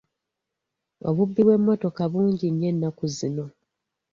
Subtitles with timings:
[1.09, 3.45] Obubbi bw'emmotoka bungi nnyo ennaku zino